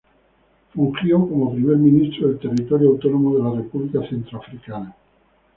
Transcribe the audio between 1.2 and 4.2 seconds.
como Primer Ministro del territorio autónomo de la República